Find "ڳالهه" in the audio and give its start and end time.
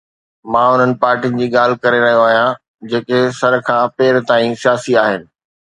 1.55-1.81